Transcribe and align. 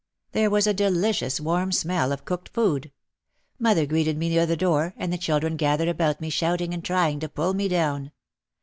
There 0.31 0.49
was 0.49 0.65
a 0.65 0.73
deli 0.73 1.11
cious 1.13 1.39
warm 1.39 1.71
smell 1.71 2.11
of 2.11 2.25
cooked 2.25 2.49
food. 2.49 2.91
Mother 3.59 3.85
greeted 3.85 4.17
me 4.17 4.29
near 4.29 4.47
the 4.47 4.57
door 4.57 4.95
and 4.97 5.13
the 5.13 5.17
children 5.19 5.57
gathered 5.57 5.89
about 5.89 6.19
me 6.19 6.31
shout 6.31 6.59
ing 6.59 6.73
and 6.73 6.83
trying 6.83 7.19
to 7.19 7.29
pull 7.29 7.53
me 7.53 7.67
down. 7.67 8.11